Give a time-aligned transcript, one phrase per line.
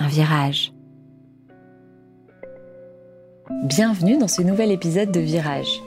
[0.00, 0.72] un virage.
[3.64, 5.82] Bienvenue dans ce nouvel épisode de Virage.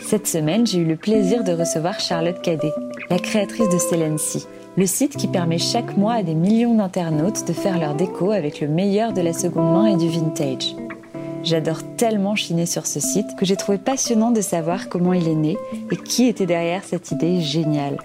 [0.00, 2.72] Cette semaine, j'ai eu le plaisir de recevoir Charlotte Cadet,
[3.10, 4.46] la créatrice de Celency,
[4.78, 8.62] le site qui permet chaque mois à des millions d'internautes de faire leur déco avec
[8.62, 10.74] le meilleur de la seconde main et du vintage.
[11.42, 15.34] J'adore tellement chiner sur ce site que j'ai trouvé passionnant de savoir comment il est
[15.34, 15.58] né
[15.90, 17.98] et qui était derrière cette idée géniale.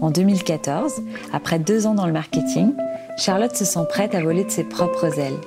[0.00, 1.02] En 2014,
[1.32, 2.72] après deux ans dans le marketing,
[3.18, 5.40] Charlotte se sent prête à voler de ses propres ailes.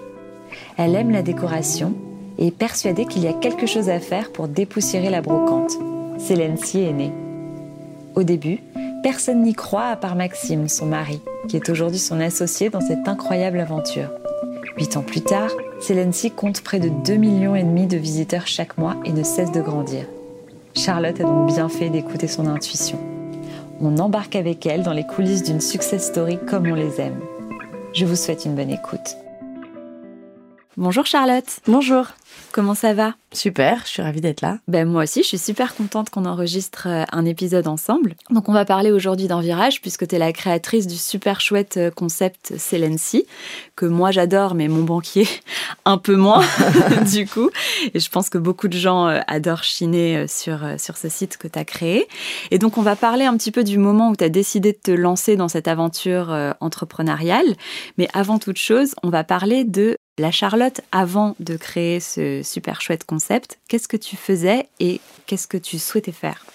[0.77, 1.93] Elle aime la décoration
[2.37, 5.77] et est persuadée qu'il y a quelque chose à faire pour dépoussiérer la brocante.
[6.17, 7.13] Célency est née.
[8.13, 8.59] Au début,
[9.03, 13.07] personne n'y croit à part Maxime, son mari, qui est aujourd'hui son associé dans cette
[13.07, 14.09] incroyable aventure.
[14.75, 18.77] Huit ans plus tard, Célency compte près de 2 millions et demi de visiteurs chaque
[18.77, 20.07] mois et ne cesse de grandir.
[20.75, 22.99] Charlotte a donc bien fait d'écouter son intuition.
[23.79, 27.19] On embarque avec elle dans les coulisses d'une success story comme on les aime.
[27.93, 29.17] Je vous souhaite une bonne écoute.
[30.77, 31.59] Bonjour Charlotte.
[31.67, 32.05] Bonjour.
[32.53, 33.13] Comment ça va?
[33.33, 34.57] Super, je suis ravie d'être là.
[34.69, 38.15] Ben moi aussi, je suis super contente qu'on enregistre euh, un épisode ensemble.
[38.29, 41.75] Donc on va parler aujourd'hui d'un virage puisque tu es la créatrice du super chouette
[41.75, 43.25] euh, concept Celency
[43.75, 45.27] que moi j'adore mais mon banquier
[45.85, 46.43] un peu moins
[47.11, 47.49] du coup.
[47.93, 51.49] Et je pense que beaucoup de gens euh, adorent chiner sur sur ce site que
[51.49, 52.07] tu as créé.
[52.49, 54.79] Et donc on va parler un petit peu du moment où tu as décidé de
[54.81, 57.55] te lancer dans cette aventure entrepreneuriale,
[57.97, 62.81] mais avant toute chose, on va parler de la Charlotte, avant de créer ce super
[62.81, 66.45] chouette concept, qu'est-ce que tu faisais et qu'est-ce que tu souhaitais faire?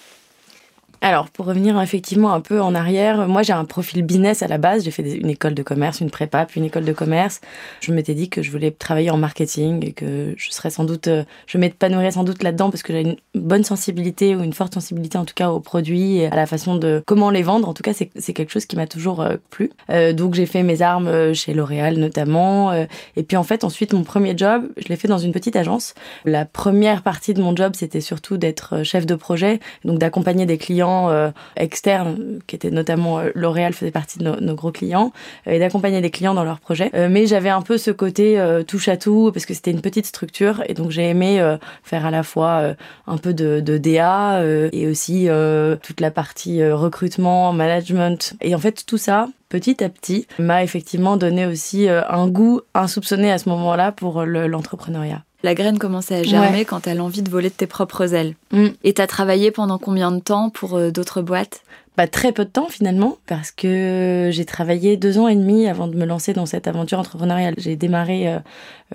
[1.01, 4.59] Alors, pour revenir effectivement un peu en arrière, moi j'ai un profil business à la
[4.59, 4.85] base.
[4.85, 7.41] J'ai fait une école de commerce, une prépa, puis une école de commerce.
[7.81, 11.09] Je m'étais dit que je voulais travailler en marketing et que je serais sans doute,
[11.09, 14.75] euh, je m'épanouirais sans doute là-dedans parce que j'ai une bonne sensibilité ou une forte
[14.75, 17.69] sensibilité en tout cas aux produits et à la façon de comment les vendre.
[17.69, 19.71] En tout cas, c'est quelque chose qui m'a toujours euh, plu.
[19.91, 22.73] Euh, donc j'ai fait mes armes chez L'Oréal notamment.
[22.73, 25.95] et puis en fait, ensuite, mon premier job, je l'ai fait dans une petite agence.
[26.25, 30.59] La première partie de mon job, c'était surtout d'être chef de projet, donc d'accompagner des
[30.59, 35.13] clients euh, externes, qui étaient notamment euh, L'Oréal faisait partie de nos, gros clients,
[35.47, 36.91] euh, et d'accompagner des clients dans leurs projets.
[37.09, 40.63] mais j'avais un peu ce côté touche à tout, parce que c'était une petite structure,
[40.69, 42.75] et donc j'ai aimé faire à la fois
[43.07, 44.43] un peu de DA
[44.73, 45.29] et aussi
[45.83, 48.35] toute la partie recrutement, management.
[48.41, 53.31] Et en fait, tout ça, petit à petit, m'a effectivement donné aussi un goût insoupçonné
[53.31, 57.31] à ce moment-là pour l'entrepreneuriat la graine commençait à germer quand tu as l'envie de
[57.31, 58.35] voler de tes propres ailes.
[58.51, 58.67] Mm.
[58.83, 61.63] Et tu as travaillé pendant combien de temps pour euh, d'autres boîtes?
[61.97, 65.87] Bah, très peu de temps finalement, parce que j'ai travaillé deux ans et demi avant
[65.87, 67.55] de me lancer dans cette aventure entrepreneuriale.
[67.59, 68.39] J'ai démarré euh,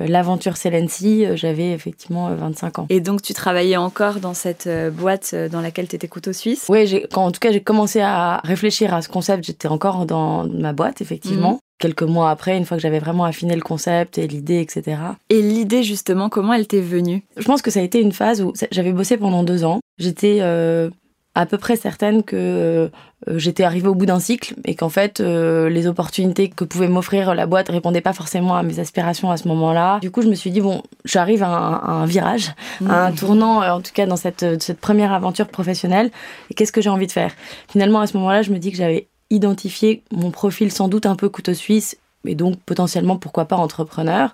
[0.01, 2.85] euh, l'aventure Celency, j'avais effectivement 25 ans.
[2.89, 6.67] Et donc tu travaillais encore dans cette boîte dans laquelle tu étais couteau suisse?
[6.69, 10.73] Oui, en tout cas j'ai commencé à réfléchir à ce concept, j'étais encore dans ma
[10.73, 11.53] boîte effectivement.
[11.53, 14.97] Mm quelques mois après, une fois que j'avais vraiment affiné le concept et l'idée, etc.
[15.29, 17.23] Et l'idée, justement, comment elle t'est venue?
[17.35, 19.81] Je pense que ça a été une phase où j'avais bossé pendant deux ans.
[19.97, 20.89] J'étais euh,
[21.33, 22.89] à peu près certaine que euh,
[23.37, 27.33] j'étais arrivée au bout d'un cycle et qu'en fait, euh, les opportunités que pouvait m'offrir
[27.33, 29.99] la boîte répondaient pas forcément à mes aspirations à ce moment-là.
[30.01, 32.53] Du coup, je me suis dit, bon, j'arrive à, un virage,
[32.87, 33.15] à un mmh.
[33.15, 36.11] tournant, en tout cas dans cette, cette première aventure professionnelle.
[36.51, 37.33] Et qu'est-ce que j'ai envie de faire?
[37.71, 41.15] Finalement, à ce moment-là, je me dis que j'avais identifier mon profil sans doute un
[41.15, 44.33] peu couteau suisse, et donc potentiellement pourquoi pas entrepreneur.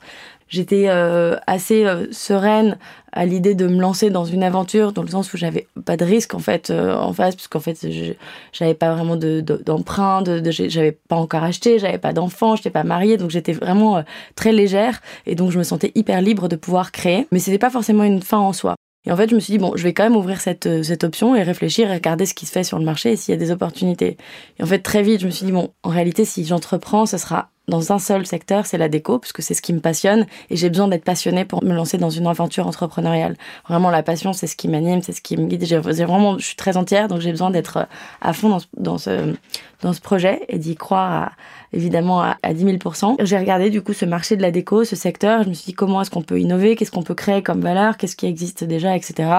[0.50, 2.78] J'étais euh, assez euh, sereine
[3.12, 6.06] à l'idée de me lancer dans une aventure, dans le sens où j'avais pas de
[6.06, 7.86] risque en fait euh, en face, parce qu'en fait
[8.54, 12.84] j'avais pas vraiment d'emprunt, de, de, j'avais pas encore acheté, j'avais pas d'enfant, j'étais pas
[12.84, 14.04] mariée, donc j'étais vraiment
[14.36, 17.28] très légère et donc je me sentais hyper libre de pouvoir créer.
[17.32, 18.76] Mais c'était pas forcément une fin en soi.
[19.08, 20.84] Et en fait, je me suis dit, bon, je vais quand même ouvrir cette, euh,
[20.84, 23.34] cette option et réfléchir et regarder ce qui se fait sur le marché et s'il
[23.34, 24.18] y a des opportunités.
[24.60, 27.18] Et en fait, très vite, je me suis dit, bon, en réalité, si j'entreprends, ce
[27.18, 30.26] sera dans un seul secteur, c'est la déco, parce que c'est ce qui me passionne,
[30.50, 33.36] et j'ai besoin d'être passionnée pour me lancer dans une aventure entrepreneuriale.
[33.68, 35.66] Vraiment, la passion, c'est ce qui m'anime, c'est ce qui me guide.
[35.66, 37.88] J'ai vraiment, je suis très entière, donc j'ai besoin d'être
[38.22, 39.36] à fond dans, ce,
[39.82, 41.32] dans ce projet et d'y croire
[41.74, 44.96] évidemment à, à 10 000 J'ai regardé du coup ce marché de la déco, ce
[44.96, 47.60] secteur, je me suis dit comment est-ce qu'on peut innover, qu'est-ce qu'on peut créer comme
[47.60, 49.30] valeur, qu'est-ce qui existe déjà, etc.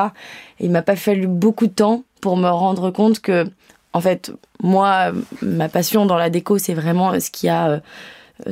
[0.61, 3.47] Et il m'a pas fallu beaucoup de temps pour me rendre compte que,
[3.95, 4.33] en fait,
[4.63, 7.81] moi, ma passion dans la déco, c'est vraiment ce qui a euh,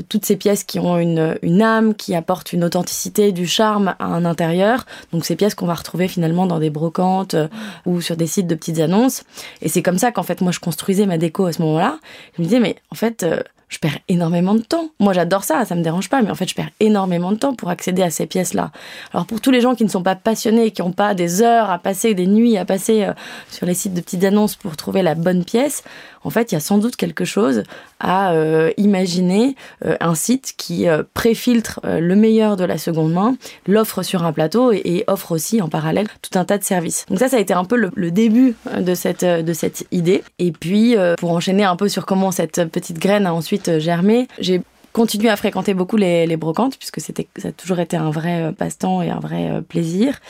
[0.08, 4.06] toutes ces pièces qui ont une, une, âme, qui apportent une authenticité, du charme à
[4.06, 4.86] un intérieur.
[5.12, 7.48] Donc ces pièces qu'on va retrouver finalement dans des brocantes euh,
[7.84, 9.24] ou sur des sites de petites annonces.
[9.62, 11.98] Et c'est comme ça qu'en fait moi je construisais ma déco à ce moment-là.
[12.36, 14.90] Je me disais mais en fait euh, je perds énormément de temps.
[15.00, 17.54] Moi, j'adore ça, ça me dérange pas, mais en fait, je perds énormément de temps
[17.54, 18.70] pour accéder à ces pièces-là.
[19.12, 21.70] Alors, pour tous les gens qui ne sont pas passionnés, qui n'ont pas des heures
[21.70, 23.12] à passer, des nuits à passer euh,
[23.50, 25.82] sur les sites de petites annonces pour trouver la bonne pièce,
[26.22, 27.62] en fait, il y a sans doute quelque chose
[28.00, 29.54] à euh, imaginer
[29.84, 33.36] euh, un site qui préfiltre le meilleur de la seconde main,
[33.66, 37.06] l'offre sur un plateau et, offre aussi en parallèle tout un tas de services.
[37.08, 40.24] Donc ça, ça a été un peu le, le début de cette, de cette idée.
[40.38, 44.28] Et puis, pour enchaîner un peu sur comment cette petite graine a ensuite euh, germé.
[44.38, 44.60] J'ai
[44.92, 47.12] continué à fréquenter beaucoup les, brocantes, puisque ça
[47.44, 50.20] a toujours été un vrai euh, passe-temps et un vrai euh, plaisir.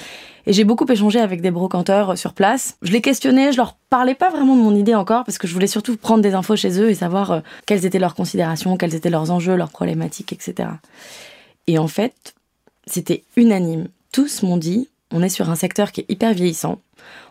[0.46, 2.76] Et j'ai beaucoup échangé avec des brocanteurs sur place.
[2.82, 5.52] Je les questionnais, je leur parlais pas vraiment de mon idée encore, parce que je
[5.52, 9.10] voulais surtout prendre des infos chez eux et savoir quelles étaient leurs considérations, quels étaient
[9.10, 10.68] leurs enjeux, leurs problématiques, etc.
[11.66, 12.34] Et en fait,
[12.86, 13.88] c'était unanime.
[14.12, 16.78] Tous m'ont dit, on est sur un secteur qui est hyper vieillissant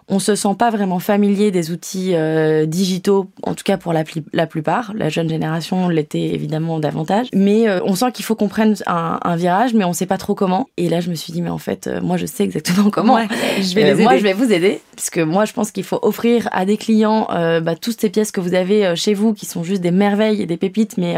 [0.07, 4.03] on se sent pas vraiment familier des outils euh, digitaux, en tout cas pour la,
[4.33, 4.93] la plupart.
[4.95, 7.27] La jeune génération l'était évidemment davantage.
[7.33, 10.35] Mais euh, on sent qu'il faut qu'on prenne un, virage, mais on sait pas trop
[10.35, 10.69] comment.
[10.77, 13.17] Et là, je me suis dit, mais en fait, euh, moi, je sais exactement comment.
[13.59, 16.65] je vais Moi, je vais vous aider, puisque moi, je pense qu'il faut offrir à
[16.65, 19.91] des clients bah, toutes ces pièces que vous avez chez vous, qui sont juste des
[19.91, 21.15] merveilles et des pépites, mais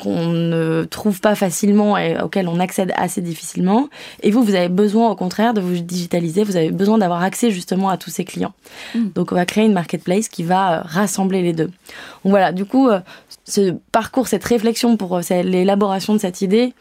[0.00, 3.88] qu'on ne trouve pas facilement et auxquelles on accède assez difficilement.
[4.22, 6.44] Et vous, vous avez besoin, au contraire, de vous digitaliser.
[6.44, 8.54] Vous avez besoin d'avoir accès justement à tous ces clients.
[8.94, 9.08] Mm.
[9.14, 11.66] Donc on va créer une marketplace qui va euh, rassembler les deux.
[11.66, 13.00] Donc voilà, du coup, euh,
[13.44, 16.74] ce parcours, cette réflexion pour euh, l'élaboration de cette idée,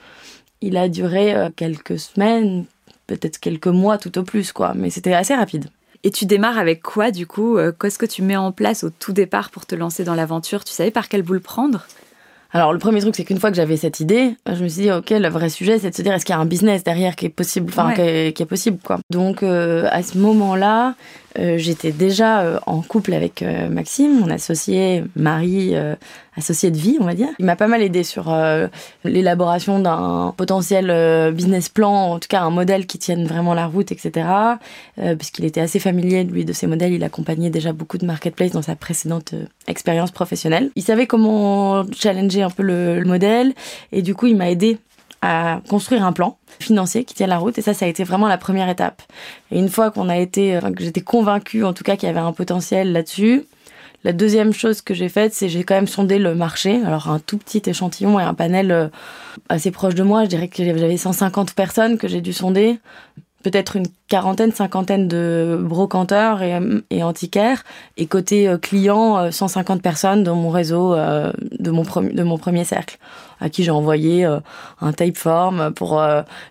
[0.61, 2.65] il a duré quelques semaines,
[3.05, 4.73] peut-être quelques mois tout au plus, quoi.
[4.75, 5.69] Mais c'était assez rapide.
[6.03, 9.13] Et tu démarres avec quoi du coup Qu'est-ce que tu mets en place au tout
[9.13, 10.63] départ pour te lancer dans l'aventure?
[10.63, 11.85] Tu savais par quelle boule prendre?
[12.51, 14.91] Alors le premier truc, c'est qu'une fois que j'avais cette idée, je me suis dit
[14.91, 17.15] ok, le vrai sujet, c'est de se dire est-ce qu'il y a un business derrière
[17.15, 18.97] qui est possible, enfin qui, est, possible quoi?
[19.11, 20.95] Donc à ce moment-là,
[21.39, 25.75] euh, j'étais déjà euh, en couple avec euh, Maxime, mon associé, mari,
[26.35, 27.29] associé de vie, on va dire.
[27.39, 28.35] Il m'a pas mal aidé sur
[29.03, 33.91] l'élaboration d'un potentiel business plan, en tout cas un modèle qui tienne vraiment la route,
[33.91, 34.27] etc.
[35.17, 36.93] puisqu'il était assez familier, lui, de ces modèles.
[36.93, 39.33] Il accompagnait déjà beaucoup de marketplace dans sa précédente
[39.67, 40.69] expérience professionnelle.
[40.75, 43.53] Il savait comment challenger un peu le, le modèle
[43.91, 44.77] et du coup, il m'a aidé
[45.21, 47.57] à construire un plan financier qui tient la route.
[47.57, 49.01] Et ça ça a été vraiment la première étape.
[49.51, 52.19] Et une fois qu'on a été que j'étais convaincue en tout cas qu'il y avait
[52.19, 53.45] un potentiel là-dessus
[54.03, 56.81] la deuxième chose que j'ai faite c'est j'ai quand même sondé le marché.
[56.85, 58.87] Alors un tout petit échantillon et un panel euh,
[59.49, 60.23] assez proche de moi.
[60.23, 62.79] Je dirais que j'avais 150 personnes que j'ai dû sonder
[63.43, 67.63] peut-être une quarantaine, cinquantaine de brocanteurs et, antiquaires.
[67.97, 72.97] Et côté euh, client, 150 euh, personnes dans mon réseau euh, de, mon premier cercle,
[73.39, 74.25] à qui j'ai envoyé
[74.81, 76.01] un typeform pour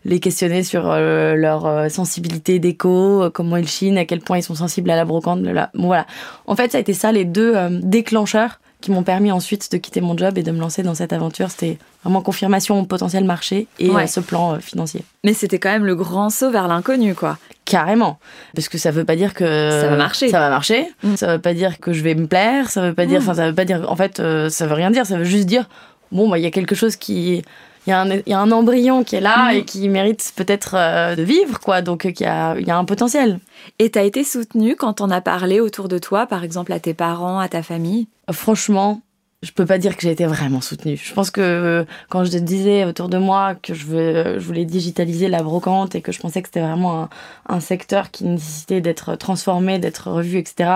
[0.04, 4.90] les questionner sur leur sensibilité d'écho, comment ils chinent, à quel point ils sont sensibles
[4.90, 5.42] à la brocante.
[5.42, 6.06] Bon, voilà.
[6.46, 10.00] En fait, ça a été ça les deux déclencheurs qui m'ont permis ensuite de quitter
[10.00, 11.50] mon job et de me lancer dans cette aventure.
[11.50, 15.02] C'était vraiment confirmation potentiel marché et euh, ce plan euh, financier.
[15.24, 17.38] Mais c'était quand même le grand saut vers l'inconnu, quoi.
[17.64, 18.18] Carrément.
[18.54, 20.28] Parce que ça veut pas dire que ça va marcher.
[20.28, 20.86] Ça va marcher.
[21.02, 21.16] Mm.
[21.16, 22.70] Ça veut pas dire que je vais me plaire.
[22.70, 23.20] Ça veut pas dire.
[23.20, 23.22] Mm.
[23.22, 23.90] Enfin, ça veut pas dire.
[23.90, 25.06] En fait, euh, ça veut rien dire.
[25.06, 25.68] Ça veut juste dire
[26.12, 27.42] bon, bah, il y a quelque chose qui
[27.86, 29.56] il y, a un, y, a un embryon qui est là mm.
[29.56, 30.74] et qui mérite peut-être
[31.16, 31.82] de vivre, quoi.
[31.82, 33.38] Donc, il y a, y a un potentiel.
[33.78, 36.80] Et tu as été soutenue quand on a parlé autour de toi, par exemple à
[36.80, 38.08] tes parents, à ta famille?
[38.30, 39.00] Franchement,
[39.42, 40.96] je peux pas dire que j'ai été vraiment soutenue.
[40.96, 44.44] Je pense que euh, quand je te disais autour de moi que je, veux, je
[44.44, 47.08] voulais digitaliser la brocante et que je pensais que c'était vraiment un,
[47.48, 50.70] un, secteur qui nécessitait d'être transformé, d'être revu, etc.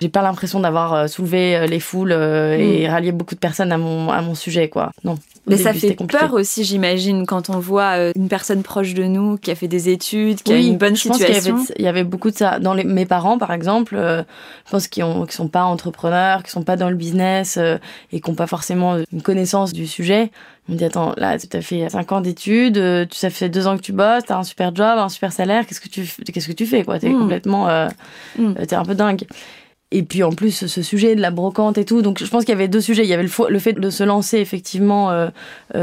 [0.00, 2.90] J'ai pas l'impression d'avoir euh, soulevé euh, les foules et mm.
[2.90, 4.92] rallié beaucoup de personnes à mon, à mon sujet, quoi.
[5.04, 5.16] Non.
[5.46, 9.50] Mais ça fait peur aussi, j'imagine, quand on voit une personne proche de nous qui
[9.50, 11.56] a fait des études, qui a une bonne je situation.
[11.56, 12.58] Pense qu'il y, avait, beaucoup de ça.
[12.58, 16.64] Dans les, mes parents, par exemple, je pense qu'ils ne sont pas entrepreneurs, qu'ils sont
[16.64, 17.58] pas dans le business
[18.12, 20.30] et qui n'ont pas forcément une connaissance du sujet.
[20.68, 23.66] On me dit attends, là tu as fait 5 ans d'études, euh, ça fait 2
[23.68, 26.04] ans que tu bosses, tu as un super job, un super salaire, qu'est-ce que tu
[26.32, 26.98] qu'est-ce que tu fais quoi?
[26.98, 27.18] T'es mm.
[27.18, 27.88] complètement euh,
[28.38, 28.54] mm.
[28.66, 29.24] t'es un peu dingue.
[29.92, 32.52] Et puis en plus ce sujet de la brocante et tout, donc je pense qu'il
[32.52, 33.04] y avait deux sujets.
[33.04, 35.28] Il y avait le, fait de se lancer effectivement euh,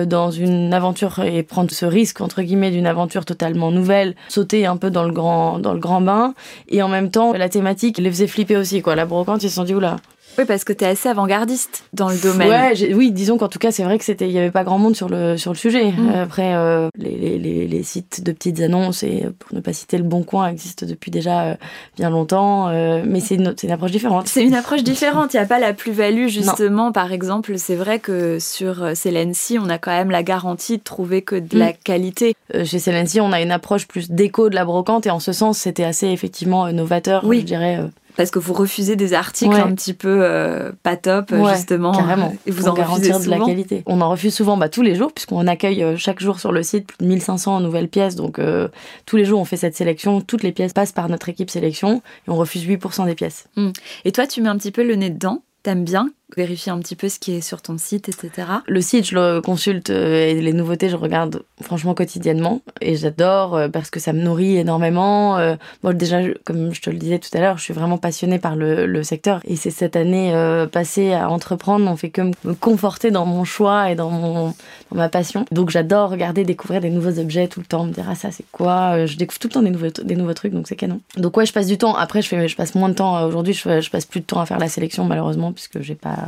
[0.05, 4.75] dans une aventure et prendre ce risque entre guillemets d'une aventure totalement nouvelle, sauter un
[4.75, 6.33] peu dans le grand dans le grand bain,
[6.67, 8.95] et en même temps la thématique les faisait flipper aussi quoi.
[8.95, 9.95] La brocante ils se sont dit oula
[10.37, 12.49] Oui, parce que tu es assez avant-gardiste dans le domaine.
[12.49, 14.79] Ouais, oui, disons qu'en tout cas, c'est vrai que c'était, il y avait pas grand
[14.79, 15.91] monde sur le sur le sujet.
[15.91, 16.09] Mm.
[16.15, 20.03] Après, euh, les, les, les, sites de petites annonces et pour ne pas citer le
[20.03, 21.55] Bon Coin existent depuis déjà euh,
[21.97, 24.27] bien longtemps, euh, mais c'est une, une approche différente.
[24.27, 25.33] C'est une approche différente.
[25.33, 26.91] Il n'y a pas la plus-value justement.
[26.91, 31.21] Par exemple, c'est vrai que sur Celency, on a quand même la garantie de trouver
[31.21, 31.77] que de la mm.
[31.83, 32.35] qualité.
[32.63, 35.57] chez Celency, on a une approche plus déco de la brocante et en ce sens,
[35.59, 37.41] c'était assez effectivement novateur, oui.
[37.41, 37.79] je dirais
[38.15, 42.33] parce que vous refusez des articles un petit peu euh, pas top justement carrément.
[42.45, 43.25] et vous en refusez souvent.
[43.25, 43.83] de la qualité.
[43.85, 46.63] On en refuse souvent bah, tous les jours puisqu'on accueille euh, chaque jour sur le
[46.63, 48.15] site plus de 1500 nouvelles pièces.
[48.15, 48.67] Donc euh,
[49.05, 50.21] tous les jours on fait cette sélection.
[50.21, 53.47] Toutes les pièces passent par notre équipe sélection et on refuse 8% des pièces.
[53.55, 53.69] Hmm.
[54.05, 55.41] et toi tu mets un petit peu le nez dedans.
[55.63, 58.47] T'aimes bien vérifier un petit peu ce qui est sur ton site, etc.
[58.67, 63.55] Le site, je le consulte euh, et les nouveautés, je regarde franchement quotidiennement et j'adore
[63.55, 65.37] euh, parce que ça me nourrit énormément.
[65.37, 68.39] Euh, moi, déjà, comme je te le disais tout à l'heure, je suis vraiment passionnée
[68.39, 70.33] par le, secteur et c'est cette année
[70.71, 74.53] passée à entreprendre, on fait que me conforter dans mon choix et dans, mon, dans
[74.95, 75.45] ma passion.
[75.51, 78.45] Donc, j'adore regarder, découvrir des nouveaux objets tout le temps, me dire ah ça c'est
[78.51, 79.05] quoi.
[79.05, 81.01] Je découvre tout le temps des nouveaux, des nouveaux trucs, donc c'est canon.
[81.17, 81.95] Donc ouais, je passe du temps.
[81.95, 83.53] Après, je fais, je passe moins de temps aujourd'hui.
[83.53, 86.22] Je, je passe plus de temps à faire la sélection malheureusement puisque j'ai pas.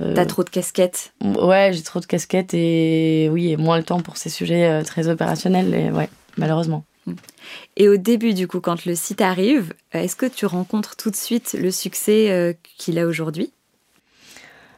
[0.00, 1.12] Euh, T'as trop de casquettes.
[1.22, 4.82] Ouais, j'ai trop de casquettes et oui, et moins le temps pour ces sujets euh,
[4.82, 5.72] très opérationnels.
[5.74, 6.84] Et ouais, malheureusement.
[7.06, 7.12] Mm.
[7.76, 11.10] Et au début, du coup, quand le site arrive, euh, est-ce que tu rencontres tout
[11.10, 13.52] de suite le succès qu'il a aujourd'hui?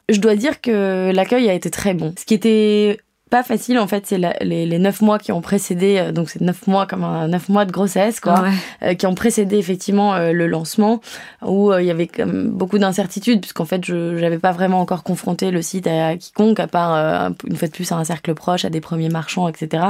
[0.09, 2.15] Je dois dire que l'accueil a été très bon.
[2.17, 3.01] Ce qui était
[3.31, 6.67] pas facile en fait c'est les, neuf mois qui ont précédé euh, donc c'est neuf
[6.69, 8.45] mois comme un neuf mois de grossesse quoi
[8.83, 11.01] euh, qui ont précédé effectivement euh, le lancement
[11.45, 15.51] où il y avait comme beaucoup d'incertitudes puisqu'en fait je j'avais pas vraiment encore confronté
[15.51, 18.71] le site à, quiconque à part une fois de plus à un cercle proche à
[18.71, 19.85] des premiers marchands etc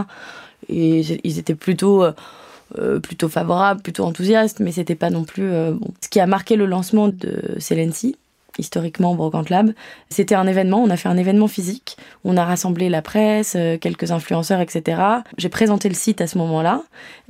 [0.68, 2.04] et ils étaient plutôt
[3.02, 5.88] plutôt favorables, plutôt enthousiastes, mais c'était pas non plus bon.
[6.00, 8.16] Ce qui a marqué le lancement de Celency,
[8.58, 9.72] historiquement Brocante Lab.
[10.08, 13.78] C'était un événement, on a fait un événement physique, on a rassemblé la presse, euh,
[13.78, 15.02] quelques influenceurs, etc.
[15.38, 16.82] J'ai présenté le site à ce moment-là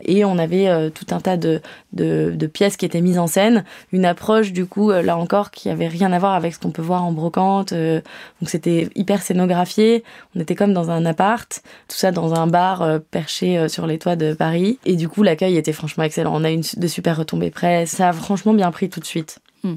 [0.03, 1.61] et on avait euh, tout un tas de,
[1.93, 5.69] de, pièces qui étaient mises en scène, une approche du coup, euh, là encore, qui
[5.69, 7.73] avait rien à voir avec ce qu'on peut voir en brocante.
[7.73, 10.05] donc c'était hyper scénographié,
[10.35, 14.17] on était comme dans un appart, tout ça dans un bar perché sur les toits
[14.17, 14.79] de Paris.
[14.85, 16.33] Et du coup, l'accueil était franchement excellent.
[16.35, 19.41] On a eu de super retombées presse, ça a franchement bien pris tout de suite.
[19.67, 19.77] Hmm.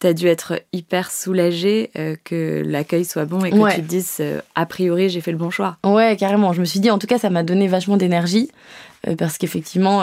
[0.00, 3.86] Tu as dû être hyper soulagée euh, que l'accueil soit bon et que tu te
[3.86, 5.76] dises, euh, a priori, j'ai fait le bon choix.
[5.84, 6.52] Ouais, carrément.
[6.52, 8.50] Je me suis dit, en tout cas, ça m'a donné vachement d'énergie.
[9.08, 10.02] Euh, parce qu'effectivement,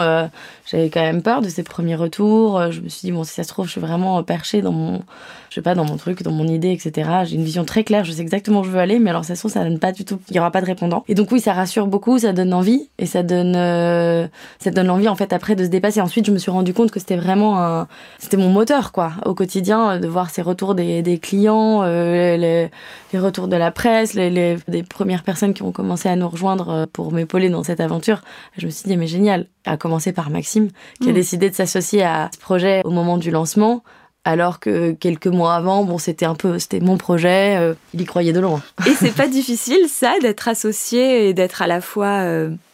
[0.66, 2.70] j'avais quand même peur de ces premiers retours.
[2.70, 5.02] Je me suis dit, bon, si ça se trouve, je suis vraiment perchée dans mon,
[5.50, 7.10] je sais pas, dans mon truc, dans mon idée, etc.
[7.24, 9.34] J'ai une vision très claire, je sais exactement où je veux aller, mais alors, ça
[9.34, 11.04] se trouve, ça donne pas du tout, il y aura pas de répondant.
[11.08, 15.08] Et donc, oui, ça rassure beaucoup, ça donne envie, et ça donne, ça donne envie,
[15.08, 16.00] en fait, après, de se dépasser.
[16.00, 17.86] Ensuite, je me suis rendu compte que c'était vraiment un,
[18.18, 22.70] c'était mon moteur, quoi, au quotidien, de voir ces retours des, des clients, euh, les,
[23.12, 26.28] les, retours de la presse, les, les, des premières personnes qui ont commencé à nous
[26.28, 28.22] rejoindre euh, pour m'épauler dans cette aventure.
[28.56, 29.48] Je me suis dit, mais génial.
[29.64, 30.68] À commencer par Maxime,
[31.00, 31.14] qui a mmh.
[31.14, 33.82] décidé de s'associer à ce projet au moment du lancement
[34.24, 38.04] alors que quelques mois avant, bon, c'était un peu, c'était mon projet, euh, il y
[38.04, 38.60] croyait de loin.
[38.84, 42.24] Et c'est pas difficile, ça, d'être associé et d'être à la fois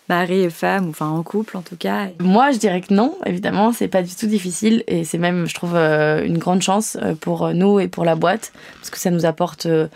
[0.09, 2.09] mari et femme, enfin en couple en tout cas?
[2.21, 5.55] Moi, je dirais que non, évidemment, c'est pas du tout difficile et c'est même, je
[5.55, 9.11] trouve, euh, une grande chance euh, pour nous et pour la boîte parce que ça
[9.11, 9.89] nous apporte euh,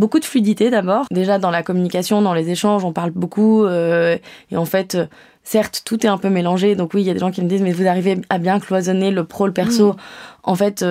[0.00, 1.04] beaucoup de fluidité d'abord.
[1.12, 4.20] Déjà dans la communication, dans les échanges, on parle beaucoup et
[4.56, 4.96] en fait.
[5.42, 7.48] Certes, tout est un peu mélangé, donc oui, il y a des gens qui me
[7.48, 9.94] disent, mais vous arrivez à bien cloisonner le pro, le perso.
[9.94, 9.96] Mmh.
[10.42, 10.84] En fait,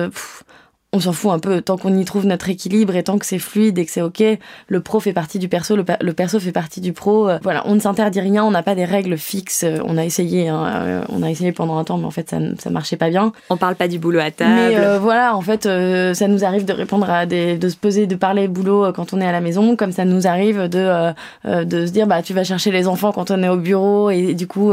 [0.92, 3.38] on s'en fout un peu tant qu'on y trouve notre équilibre et tant que c'est
[3.38, 4.22] fluide et que c'est ok.
[4.66, 7.28] Le pro fait partie du perso, le, perso fait partie du pro.
[7.28, 9.62] Euh, voilà, on ne s'interdit rien, on n'a pas des règles fixes.
[9.62, 12.28] Euh, on a essayé, hein, euh, on a essayé pendant un temps, mais en fait
[12.28, 13.32] ça, ça marchait pas bien.
[13.50, 14.50] On parle pas du boulot à table.
[14.52, 18.16] Mais voilà, en fait, ça nous arrive de répondre à des, de se poser, de
[18.16, 21.12] parler boulot quand on est à la maison, comme ça nous arrive de
[21.44, 24.34] de se dire bah tu vas chercher les enfants quand on est au bureau et,
[24.34, 24.72] du coup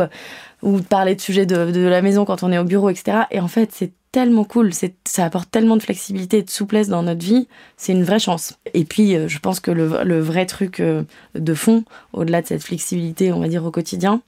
[0.62, 3.20] ou de parler de sujets de, de la maison quand on est au bureau, etc.
[3.32, 7.04] Et en fait, c'est tellement cool, ça apporte tellement de flexibilité et de souplesse dans
[7.04, 8.58] notre vie, c'est une vraie chance.
[8.74, 11.04] Et puis, euh, je pense que le, vrai truc euh,
[11.36, 11.84] de fond,
[12.14, 14.22] au-delà de cette flexibilité, on va dire, au quotidien,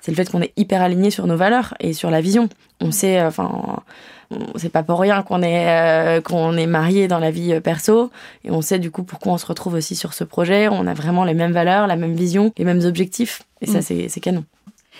[0.00, 2.48] c'est le fait qu'on est hyper aligné sur nos valeurs et sur la vision.
[2.80, 3.82] On sait, euh, enfin,
[4.56, 8.10] c'est pas pour rien qu'on est qu'on est marié dans la vie perso
[8.44, 10.68] et on sait du coup pourquoi on se retrouve aussi sur ce projet.
[10.68, 14.08] On a vraiment les mêmes valeurs, la même vision, les mêmes objectifs et ça mm.
[14.08, 14.44] c'est canon.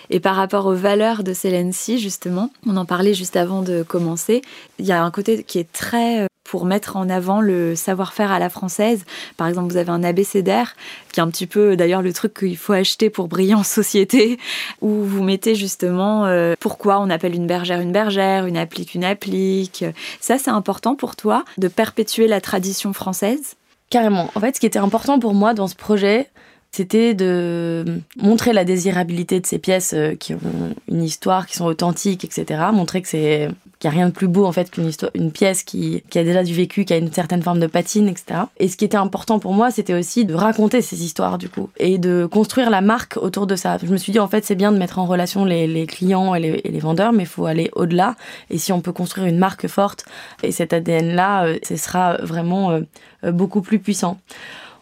[0.09, 4.41] Et par rapport aux valeurs de Celency, justement, on en parlait juste avant de commencer,
[4.79, 8.31] il y a un côté qui est très euh, pour mettre en avant le savoir-faire
[8.31, 9.05] à la française.
[9.37, 10.75] Par exemple, vous avez un abécédaire,
[11.11, 14.39] qui est un petit peu d'ailleurs le truc qu'il faut acheter pour briller en société,
[14.81, 19.03] où vous mettez justement euh, pourquoi on appelle une bergère une bergère, une applique une
[19.03, 19.85] applique.
[20.21, 23.55] Ça, c'est important pour toi de perpétuer la tradition française?
[23.91, 24.29] Carrément.
[24.33, 26.29] En fait, ce qui était important pour moi dans ce projet,
[26.71, 31.65] c'était de montrer la désirabilité de ces pièces euh, qui ont une histoire, qui sont
[31.65, 32.61] authentiques, etc.
[32.71, 33.49] Montrer que c'est
[33.79, 36.23] qu'il n'y a rien de plus beau en fait qu'une une pièce qui, qui a
[36.23, 38.41] déjà du vécu, qui a une certaine forme de patine, etc.
[38.57, 41.69] Et ce qui était important pour moi, c'était aussi de raconter ces histoires du coup
[41.77, 43.77] et de construire la marque autour de ça.
[43.81, 46.35] Je me suis dit en fait c'est bien de mettre en relation les, les clients
[46.35, 48.15] et les, et les, vendeurs, mais il faut aller au-delà.
[48.49, 50.05] Et si on peut construire une marque forte
[50.43, 54.19] et cet ADN là, euh, ce sera vraiment euh, beaucoup plus puissant.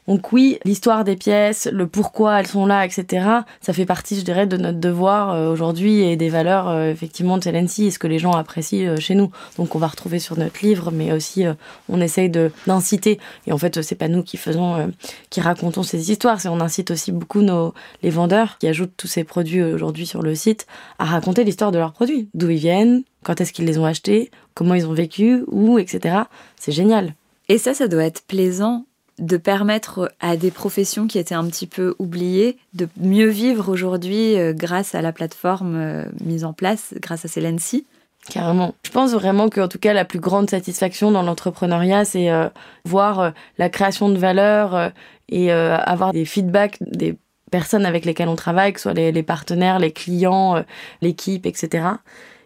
[0.08, 3.28] Donc oui, l'histoire des pièces, le pourquoi elles sont là, etc.,
[3.60, 7.38] ça fait partie, je dirais, de notre devoir euh, aujourd'hui et des valeurs, euh, effectivement,
[7.38, 9.32] de Celency et ce que les gens apprécient euh, chez nous.
[9.58, 11.44] Donc on va retrouver sur notre livre, mais aussi
[11.90, 13.20] on essaye d'inciter.
[13.48, 14.92] Et en fait, c'est pas nous qui faisons,
[15.30, 19.08] qui racontons ces histoires, c'est on incite aussi beaucoup nos les vendeurs qui ajoutent tous
[19.08, 20.68] ces produits aujourd'hui sur le site
[21.00, 24.32] à raconter l'histoire de leurs produits, d'où ils viennent, quand est-ce qu'ils les ont achetés,
[24.54, 26.20] comment ils ont vécu, où, etc.
[26.56, 27.14] C'est génial.
[27.50, 28.86] Et ça, ça doit être plaisant
[29.20, 34.38] de permettre à des professions qui étaient un petit peu oubliées de mieux vivre aujourd'hui
[34.38, 37.86] euh, grâce à la plateforme euh, mise en place, grâce à Celency
[38.30, 38.76] Carrément.
[38.84, 42.50] Je pense vraiment qu'en tout cas, la plus grande satisfaction dans l'entrepreneuriat, c'est euh,
[42.84, 44.92] voir la création de valeur
[45.30, 47.18] et avoir des feedbacks des
[47.52, 50.62] personnes avec lesquelles on travaille, que ce soit les partenaires, les clients,
[51.02, 51.86] l'équipe, etc.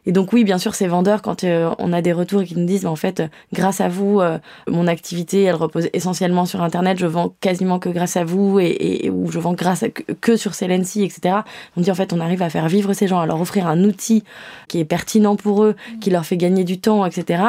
[0.06, 2.66] Et donc oui, bien sûr, ces vendeurs, quand euh, on a des retours qui nous
[2.66, 6.98] disent, bah, en fait, grâce à vous, euh, mon activité, elle repose essentiellement sur Internet,
[6.98, 10.36] je vends quasiment que grâce à vous, et, et ou je vends grâce à, que
[10.36, 11.40] sur Celency, etc.
[11.78, 13.84] On dit, en fait, on arrive à faire vivre ces gens, à leur offrir un
[13.84, 14.24] outil
[14.68, 17.44] qui est pertinent pour eux, qui leur fait gagner du temps, etc.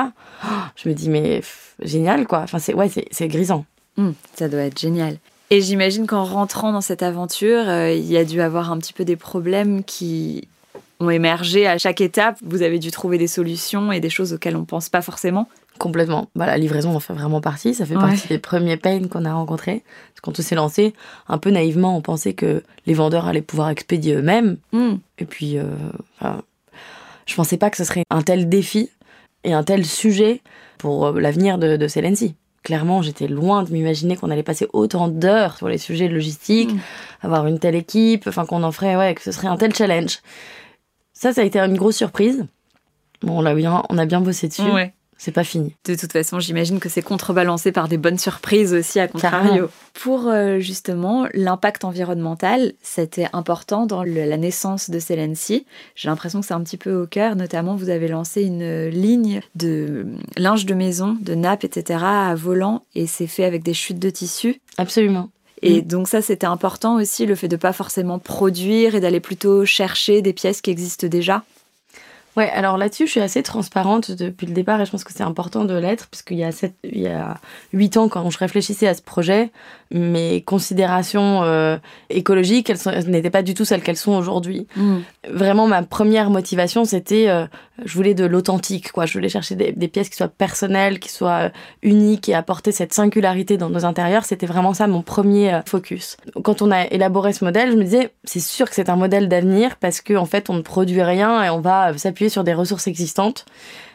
[0.44, 1.40] Oh, je me dis, mais
[1.82, 2.40] génial, quoi.
[2.40, 3.64] Enfin, c'est ouais, c'est grisant.
[3.96, 5.16] Mmh, ça doit être génial.
[5.50, 8.94] Et j'imagine qu'en rentrant dans cette aventure, euh, il y a dû avoir un petit
[8.94, 10.48] peu des problèmes qui
[11.02, 12.38] ont émergé à chaque étape.
[12.42, 15.48] Vous avez dû trouver des solutions et des choses auxquelles on pense pas forcément.
[15.78, 16.28] Complètement.
[16.36, 17.74] Bah, la livraison en fait vraiment partie.
[17.74, 19.82] Ça fait partie des premiers pains qu'on a rencontrés.
[20.22, 20.94] Quand on s'est lancé,
[21.28, 24.58] un peu naïvement, on pensait que les vendeurs allaient pouvoir expédier eux-mêmes.
[24.72, 24.96] Hmm.
[25.18, 25.64] Et puis, euh,
[27.26, 28.90] je pensais pas que ce serait un tel défi
[29.44, 30.40] et un tel sujet
[30.78, 32.36] pour euh, l'avenir de, de Celency.
[32.62, 36.78] Clairement, j'étais loin de m'imaginer qu'on allait passer autant d'heures sur les sujets logistiques, hmm.
[37.22, 40.20] avoir une telle équipe, enfin qu'on en ferait, ouais, que ce serait un tel challenge.
[41.22, 42.46] Ça, ça a été une grosse surprise.
[43.22, 44.62] Bon, on a bien, on a bien bossé dessus.
[45.16, 45.76] C'est pas fini.
[45.84, 49.68] De toute façon, j'imagine que c'est contrebalancé par des bonnes surprises aussi, à contrario.
[49.94, 55.64] Pour euh, justement l'impact environnemental, c'était important dans la naissance de Celency.
[55.94, 57.36] J'ai l'impression que c'est un petit peu au cœur.
[57.36, 62.00] Notamment, vous avez lancé une ligne de linge de maison, de nappes, etc.
[62.02, 64.60] à volant, et c'est fait avec des chutes de tissu.
[64.76, 65.30] Absolument.
[65.62, 65.86] Et mm.
[65.86, 70.22] donc ça, c'était important aussi, le fait de pas forcément produire et d'aller plutôt chercher
[70.22, 71.44] des pièces qui existent déjà.
[72.36, 75.22] Ouais, alors là-dessus, je suis assez transparente depuis le départ et je pense que c'est
[75.22, 77.36] important de l'être, puisqu'il y a sept, il y a
[77.74, 79.50] huit ans, quand je réfléchissais à ce projet,
[79.90, 81.76] mes considérations euh,
[82.08, 84.66] écologiques, elles, n'étaient pas du tout celles qu'elles sont aujourd'hui.
[84.76, 84.98] Mm.
[85.30, 87.44] Vraiment, ma première motivation, c'était, euh,
[87.84, 89.04] je voulais de l'authentique, quoi.
[89.04, 91.50] Je voulais chercher des, des, pièces qui soient personnelles, qui soient euh,
[91.82, 94.24] uniques et apporter cette singularité dans nos intérieurs.
[94.24, 96.16] C'était vraiment ça mon premier focus.
[96.42, 99.28] Quand on a élaboré ce modèle, je me disais, c'est sûr que c'est un modèle
[99.28, 102.54] d'avenir parce qu'en en fait, on ne produit rien et on va s'appuyer sur des
[102.54, 103.46] ressources existantes.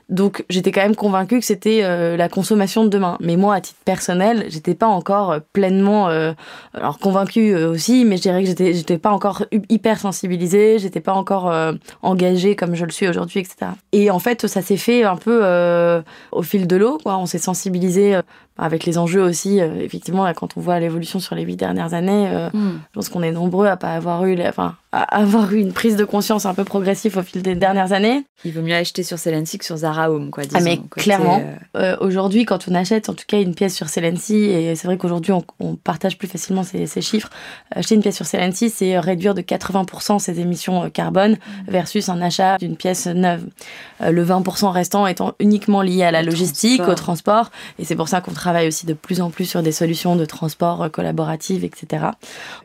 [0.09, 3.17] Donc j'étais quand même convaincue que c'était euh, la consommation de demain.
[3.19, 6.31] Mais moi, à titre personnel, j'étais pas encore euh, pleinement, euh,
[6.73, 11.13] alors convaincue aussi, mais je dirais que j'étais, j'étais pas encore hyper sensibilisée, j'étais pas
[11.13, 11.53] encore
[12.01, 13.71] engagée comme je le suis aujourd'hui, etc.
[13.91, 15.43] Et en fait, ça s'est fait un peu
[16.31, 16.99] au fil de l'eau.
[17.05, 18.19] On s'est sensibilisé
[18.57, 19.59] avec les enjeux aussi.
[19.59, 22.79] effectivement, quand on voit l'évolution sur les huit dernières années, hmm.
[22.89, 25.97] je pense qu'on est nombreux à pas avoir eu, enfin, à avoir eu une prise
[25.97, 28.23] de conscience un peu progressive au fil des dernières années.
[28.45, 30.43] Il vaut mieux acheter sur Celency que sur Zara Home, quoi.
[30.53, 31.41] ah mais clairement.
[31.75, 34.87] Euh, euh, aujourd'hui, quand on achète, en tout cas, une pièce sur Celency, et c'est
[34.87, 37.29] vrai qu'aujourd'hui on, partage plus facilement ces, ces, chiffres,
[37.71, 41.71] acheter une pièce sur Celency, c'est réduire de 80% ses émissions euh, carbone mmh.
[41.71, 43.43] versus un achat d'une pièce neuve.
[43.99, 48.21] le 20% restant étant uniquement lié à la logistique, au transport, et c'est pour ça
[48.21, 52.05] qu'on travaille aussi de plus en plus sur des solutions de transport collaboratives, etc.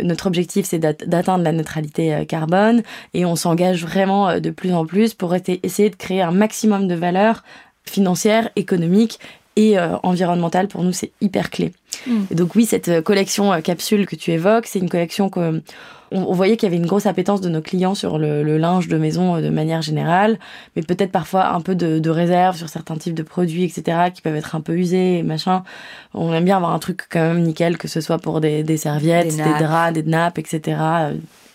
[0.00, 2.82] Notre objectif, c'est d'atteindre la neutralité euh, carbone
[3.14, 6.88] et on s'engage vraiment euh, de plus en plus pour essayer de créer un maximum
[6.88, 7.42] de valeur
[7.84, 9.18] financière, économique
[9.56, 11.72] et environnementale, pour nous, c'est hyper clé.
[12.06, 12.22] Mm.
[12.30, 15.60] donc oui, cette collection capsule que tu évoques, c'est une collection que
[16.12, 18.96] on, voyait qu'il y avait une grosse appétence de nos clients sur le, linge de
[18.96, 20.38] maison de manière générale,
[20.76, 24.36] mais peut-être parfois un peu de, réserve sur certains types de produits, etc., qui peuvent
[24.36, 25.64] être un peu usés, machin.
[26.14, 29.36] On aime bien avoir un truc quand même nickel, que ce soit pour des, serviettes,
[29.36, 30.78] des, draps, des nappes, etc.,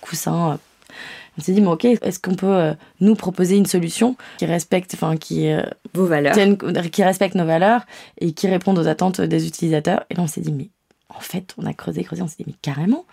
[0.02, 0.58] coussins.
[1.38, 4.93] On s'est dit, mais ok, est-ce qu'on peut euh, nous proposer une solution qui respecte,
[4.96, 5.62] enfin, qui, euh,
[5.93, 6.36] Vos valeurs.
[6.91, 7.86] qui respecte nos valeurs
[8.20, 10.04] et qui réponde aux attentes des utilisateurs?
[10.10, 10.70] Et là, on s'est dit, mais
[11.10, 13.06] en fait, on a creusé, creusé, on s'est dit, mais carrément,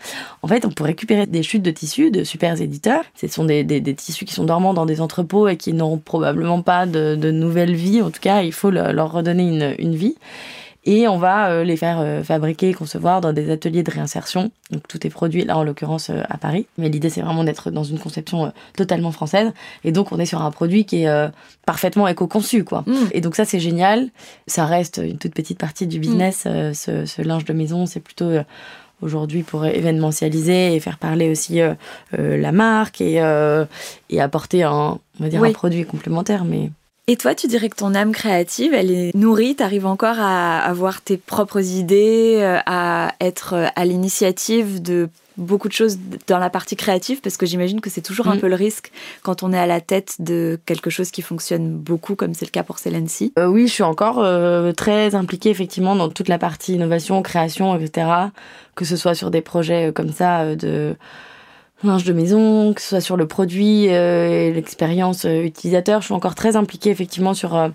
[0.43, 3.05] en fait, on peut récupérer des chutes de tissus de super éditeurs.
[3.15, 6.87] Ce sont des, tissus qui sont dormants dans des entrepôts et qui n'auront probablement pas
[6.87, 8.03] de, nouvelle vie.
[8.03, 10.17] En tout cas, il faut leur redonner une, une vie
[10.87, 14.51] et on va euh, les faire euh, fabriquer, concevoir dans des ateliers de réinsertion.
[14.71, 17.71] Donc tout est produit là en l'occurrence euh, à Paris, mais l'idée c'est vraiment d'être
[17.71, 19.53] dans une conception totalement française
[19.85, 21.31] et donc on est sur un produit qui est
[21.65, 22.85] parfaitement éco-conçu quoi.
[22.87, 22.95] Mm.
[23.13, 24.09] Et donc ça c'est génial.
[24.47, 26.75] Ça reste une toute petite partie du business mm.
[26.75, 28.31] ce, linge de maison, c'est plutôt
[29.01, 31.61] aujourd'hui pour événementialiser et faire parler aussi
[32.13, 33.15] la marque et,
[34.11, 36.71] et apporter un, on va dire un produit complémentaire mais
[37.07, 40.61] et toi, tu dirais que ton âme créative, elle est nourrie, tu arrives encore à
[40.61, 46.39] avoir tes propres idées, euh, à être euh, à l'initiative de beaucoup de choses dans
[46.39, 47.21] la partie créative?
[47.21, 48.41] Parce que j'imagine que c'est toujours un mm.
[48.41, 48.91] peu le risque
[49.23, 52.51] quand on est à la tête de quelque chose qui fonctionne beaucoup comme c'est le
[52.51, 53.35] cas pour Celency.
[53.39, 54.25] Euh, oui, je suis encore
[54.75, 58.09] très impliquée effectivement dans toute la partie innovation, création, etc.
[58.77, 60.97] Que ce soit sur des projets comme ça de
[61.85, 66.01] linge de maison, que ce soit sur le produit euh, et l'expérience euh, utilisateur.
[66.01, 67.69] Je suis encore très impliquée effectivement sur euh,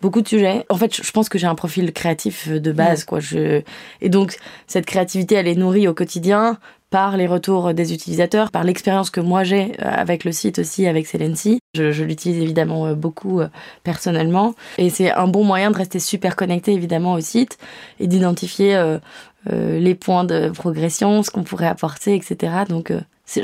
[0.00, 0.64] beaucoup de sujets.
[0.68, 3.20] En fait, je pense que j'ai un profil créatif de base, quoi.
[3.20, 3.62] Je...
[4.00, 6.58] Et donc, cette créativité, elle est nourrie au quotidien
[6.90, 11.08] par les retours des utilisateurs, par l'expérience que moi j'ai avec le site aussi, avec
[11.08, 11.58] Celency.
[11.74, 13.40] Je, je l'utilise évidemment beaucoup
[13.82, 14.54] personnellement.
[14.78, 17.58] Et c'est un bon moyen de rester super connecté évidemment au site
[17.98, 18.80] et d'identifier
[19.50, 22.52] les points de progression, ce qu'on pourrait apporter, etc.
[22.68, 22.92] Donc,
[23.24, 23.42] c'est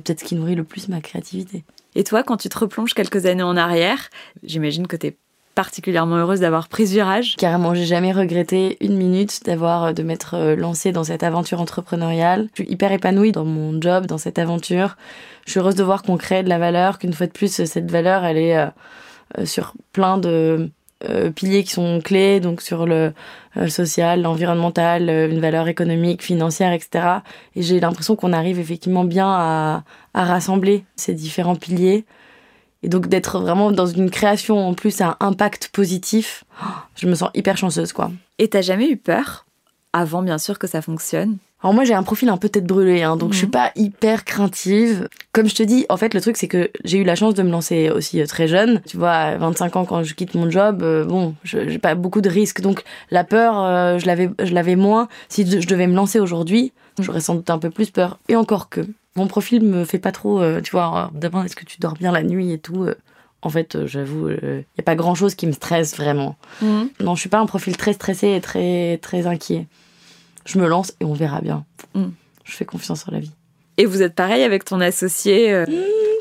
[0.00, 1.64] peut-être ce qui nourrit le plus ma créativité.
[1.94, 4.10] Et toi, quand tu te replonges quelques années en arrière,
[4.42, 5.16] j'imagine que tu es
[5.54, 7.34] particulièrement heureuse d'avoir pris ce virage.
[7.36, 11.62] Carrément, j'ai jamais regretté une minute d'avoir euh, de m'être euh, lancée dans cette aventure
[11.62, 12.48] entrepreneuriale.
[12.54, 14.96] Je suis hyper épanouie dans mon job, dans cette aventure.
[15.46, 17.90] Je suis heureuse de voir qu'on crée de la valeur, qu'une fois de plus cette
[17.90, 20.70] valeur, elle est euh, sur plein de
[21.04, 23.12] euh, piliers qui sont clés, donc sur le
[23.58, 27.18] euh, social, l'environnemental, euh, une valeur économique, financière, etc.
[27.54, 32.06] Et j'ai l'impression qu'on arrive effectivement bien à, à, rassembler ces différents piliers.
[32.82, 36.44] Et donc d'être vraiment dans une création en plus à impact positif,
[36.94, 38.10] je me sens hyper chanceuse, quoi.
[38.38, 39.44] Et t'as jamais eu peur
[39.92, 41.36] avant, bien sûr, que ça fonctionne?
[41.62, 43.52] Alors moi j'ai un profil un peu tête brûlée, hein, donc je suis mhm.
[43.52, 45.08] pas hyper craintive.
[45.32, 47.42] Comme je te dis, en fait le truc c'est que j'ai eu la chance de
[47.42, 48.82] me lancer aussi euh, très jeune.
[48.86, 52.20] Tu vois, à 25 ans quand je quitte mon job, euh, bon, j'ai pas beaucoup
[52.20, 55.08] de risques, donc la peur, euh, je l'avais, je l'avais moins.
[55.28, 58.18] Si je devais me lancer aujourd'hui, j'aurais sans doute un peu plus peur.
[58.28, 58.82] Et encore que,
[59.16, 62.22] mon profil me fait pas trop, tu vois, d'abord est-ce que tu dors bien la
[62.22, 62.86] nuit et tout.
[63.40, 66.36] en fait, j'avoue, il y a pas grand chose qui me stresse vraiment.
[66.60, 66.90] Mhm.
[67.00, 69.66] Non, je suis pas un profil très stressé et très très inquiet
[70.46, 71.64] je me lance et on verra bien.
[71.94, 72.06] Mm.
[72.44, 73.32] Je fais confiance en la vie.
[73.78, 75.66] Et vous êtes pareil avec ton associé euh,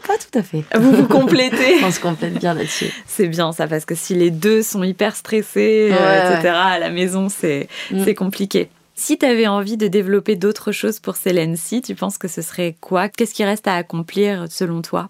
[0.06, 0.66] Pas tout à fait.
[0.78, 2.92] Vous vous complétez On se complète bien là-dessus.
[3.06, 6.90] C'est bien ça, parce que si les deux sont hyper stressés, euh, etc., à la
[6.90, 8.14] maison, c'est mm.
[8.14, 8.70] compliqué.
[8.96, 12.76] Si tu avais envie de développer d'autres choses pour Celency, tu penses que ce serait
[12.80, 13.10] quoi?
[13.10, 15.10] Qu'est-ce qui reste à accomplir selon toi?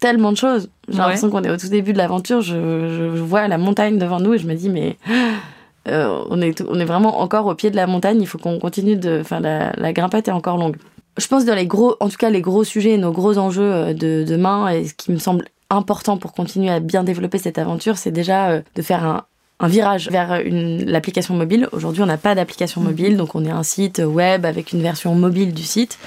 [0.00, 0.68] Tellement de choses.
[0.88, 2.40] J'ai l'impression qu'on est au tout début de l'aventure.
[2.40, 4.96] Je, je, vois la montagne devant nous et je me dis, mais
[5.88, 8.20] euh, on, est, on est vraiment encore au pied de la montagne.
[8.20, 9.18] Il faut qu'on continue de.
[9.20, 10.76] Enfin, la, la grimpette est encore longue.
[11.18, 13.92] Je pense dans les gros, en tout cas les gros sujets, nos gros enjeux euh,
[13.92, 17.98] de demain, et ce qui me semble important pour continuer à bien développer cette aventure,
[17.98, 19.24] c'est déjà euh, de faire un,
[19.60, 21.68] un virage vers l'application mobile.
[21.72, 22.84] Aujourd'hui, on n'a pas d'application mm.
[22.84, 25.98] mobile, donc on est un site web avec une version mobile du site,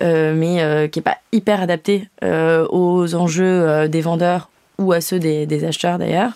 [0.00, 5.98] mais qui n'est pas hyper adapté aux enjeux des vendeurs ou à ceux des, acheteurs
[5.98, 6.32] d'ailleurs.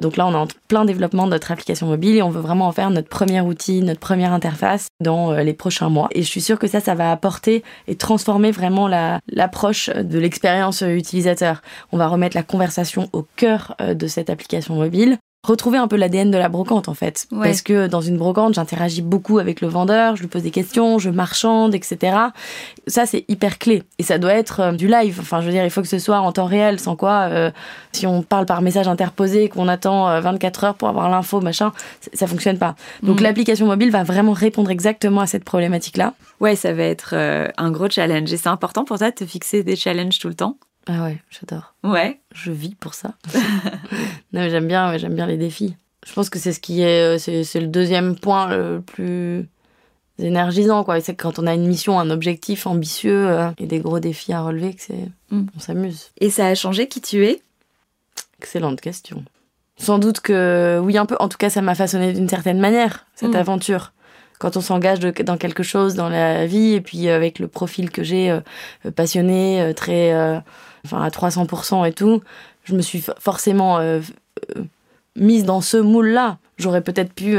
[0.00, 2.66] Donc là, on est en plein développement de notre application mobile et on veut vraiment
[2.66, 6.08] en faire notre premier outil, notre première interface dans euh, les prochains mois.
[6.12, 10.82] Et je suis sûre que ça, ça va apporter et transformer vraiment l'approche de l'expérience
[10.82, 11.62] utilisateur.
[11.92, 15.96] On va remettre la conversation au cœur euh, de cette application mobile retrouver un peu
[15.96, 17.26] l'ADN de la brocante en fait.
[17.30, 20.98] Parce que dans une brocante, j'interagis beaucoup avec le vendeur, je lui pose des questions,
[20.98, 22.16] je marchande, etc.
[22.86, 23.82] Ça, c'est hyper clé.
[23.98, 25.18] Et ça doit être euh, du live.
[25.20, 27.50] Enfin, je veux dire, il faut que ce soit en temps réel, sans quoi, euh,
[27.92, 31.72] si on parle par message interposé, qu'on attend 24 euh, heures pour avoir l'info, machin,
[32.12, 32.74] ça fonctionne pas.
[33.02, 33.22] Donc mm.
[33.22, 36.14] l'application mobile va vraiment répondre exactement à cette problématique-là.
[36.40, 37.14] Ouais, ça va être
[37.56, 38.32] un gros challenge.
[38.32, 40.58] Et c'est important pour toi de te fixer des challenges tout le temps?
[40.86, 41.74] Ah ouais, j'adore.
[41.82, 42.20] Ouais.
[42.34, 43.14] Je vis pour ça.
[44.32, 45.76] non, j'aime bien, j'aime bien les défis.
[46.06, 49.48] Je pense que c'est ce qui est, c'est le deuxième point le plus
[50.18, 54.00] énergisant quoi c'est quand on a une mission un objectif ambitieux euh, et des gros
[54.00, 55.46] défis à relever que c'est mm.
[55.54, 57.42] on s'amuse et ça a changé qui tu es?
[58.38, 59.24] Excellente question
[59.76, 63.06] sans doute que oui un peu en tout cas ça m'a façonné d'une certaine manière
[63.14, 63.36] cette mm.
[63.36, 63.92] aventure
[64.38, 68.02] quand on s'engage dans quelque chose dans la vie et puis avec le profil que
[68.02, 68.40] j'ai euh,
[68.94, 70.42] passionné euh, très
[70.86, 72.22] enfin à 300% et tout
[72.64, 73.80] je me suis forcément
[75.14, 77.38] mise dans ce moule là j'aurais peut-être pu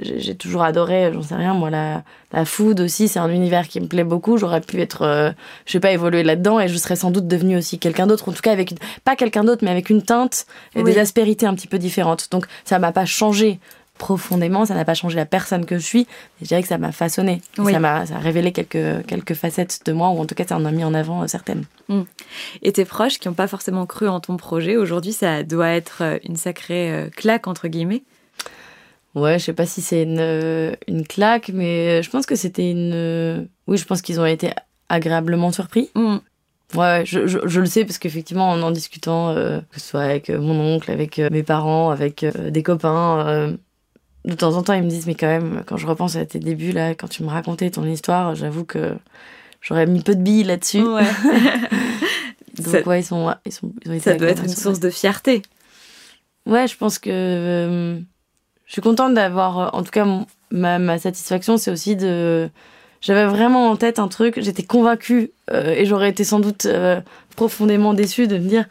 [0.00, 3.80] j'ai toujours adoré, j'en sais rien, moi, la, la food aussi, c'est un univers qui
[3.80, 4.36] me plaît beaucoup.
[4.36, 5.32] J'aurais pu être, euh,
[5.66, 8.32] je sais pas, évoluer là-dedans et je serais sans doute devenue aussi quelqu'un d'autre, en
[8.32, 10.46] tout cas avec, une, pas quelqu'un d'autre, mais avec une teinte
[10.76, 12.28] et des aspérités un petit peu différentes.
[12.30, 13.58] Donc ça m'a pas changé
[14.00, 16.06] profondément, ça n'a pas changé la personne que je suis,
[16.40, 17.40] je dirais que ça m'a façonné.
[17.56, 20.56] Ça m'a ça a révélé quelques, quelques facettes de moi, ou en tout cas ça
[20.56, 21.64] en a mis en avant euh, certaines.
[21.88, 22.02] Mm.
[22.62, 26.02] Et tes proches qui n'ont pas forcément cru en ton projet, aujourd'hui ça doit être
[26.02, 28.02] euh, une sacrée claque, entre guillemets?
[29.14, 32.70] Ouais, je sais pas si c'est une, euh, une claque, mais je pense que c'était
[32.70, 32.92] une.
[32.94, 34.50] Euh, oui, je pense qu'ils ont été
[34.88, 35.90] agréablement surpris.
[35.94, 36.16] Mm.
[36.76, 40.30] Ouais, je, je, le sais parce qu'effectivement, en en discutant, euh, que ce soit avec
[40.30, 43.56] mon oncle, avec mes parents, avec des copains,
[44.24, 46.38] de temps en temps, ils me disent, mais quand même, quand je repense à tes
[46.38, 48.94] débuts, là, quand tu me racontais ton histoire, j'avoue que
[49.60, 50.82] j'aurais mis peu de billes là-dessus.
[50.82, 51.04] Ouais.
[52.62, 55.42] Donc, ouais, ils sont, ils sont, ils Ça doit être une source de fierté.
[56.46, 58.02] Ouais, je pense que
[58.70, 60.06] je suis contente d'avoir, euh, en tout cas,
[60.52, 62.48] ma, ma satisfaction, c'est aussi de.
[63.00, 67.00] J'avais vraiment en tête un truc, j'étais convaincue euh, et j'aurais été sans doute euh,
[67.34, 68.66] profondément déçue de me dire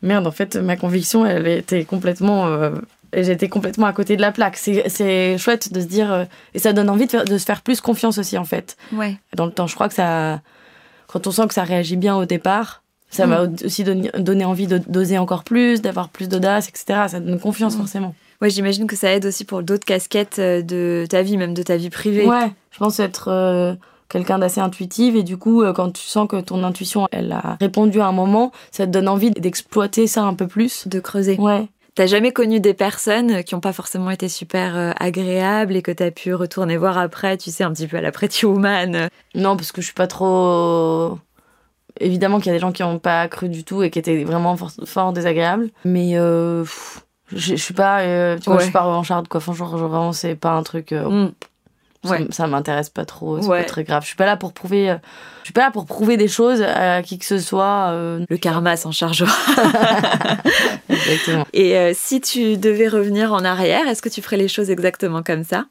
[0.00, 2.70] merde, en fait, ma conviction, elle était complètement.
[3.12, 4.56] Et j'étais complètement à côté de la plaque.
[4.56, 6.26] C'est chouette de se dire.
[6.54, 8.76] et ça donne envie de, de, se faire plus confiance aussi, en fait.
[8.92, 9.16] Ouais.
[9.34, 10.40] Dans le temps, je crois que ça.
[11.06, 13.56] Quand on sent que ça réagit bien au départ, ça m'a mm.
[13.64, 17.04] aussi donné, donné envie d'oser encore plus, d'avoir plus d'audace, etc.
[17.08, 17.78] Ça donne confiance, mm.
[17.78, 18.14] forcément.
[18.40, 21.62] Ouais, j'imagine que ça aide aussi pour d'autres casquettes euh, de ta vie, même de
[21.62, 22.26] ta vie privée.
[22.26, 23.74] Ouais, je pense être euh,
[24.08, 27.56] quelqu'un d'assez intuitive et du coup, euh, quand tu sens que ton intuition, elle a
[27.60, 30.86] répondu à un moment, ça te donne envie d'exploiter ça un peu plus.
[30.86, 31.36] De creuser.
[31.36, 31.68] Ouais.
[31.98, 36.12] T'as jamais connu des personnes qui n'ont pas forcément été super agréables et que t'as
[36.12, 39.08] pu retourner voir après, tu sais, un petit peu à la Pretty Woman?
[39.34, 41.18] Non, parce que je suis pas trop
[41.98, 44.22] évidemment qu'il y a des gens qui n'ont pas cru du tout et qui étaient
[44.22, 45.70] vraiment fort, désagréables.
[45.84, 46.12] Mais
[47.32, 49.40] je, suis pas, euh, tu vois, je suis pas revancharde, quoi.
[49.40, 50.92] Franchement, vraiment, c'est pas un truc.
[50.92, 51.32] Euh, mm.
[52.30, 54.02] Ça, m'intéresse pas trop, c'est pas très grave.
[54.02, 54.96] Je suis pas là pour prouver, euh,
[55.42, 57.92] je suis pas là pour prouver des choses à qui que ce soit.
[57.92, 59.32] Le karma s'en chargera.
[60.88, 61.46] exactement.
[61.52, 65.44] Et si tu devais revenir en arrière, est-ce que tu ferais les choses exactement comme
[65.44, 65.66] ça?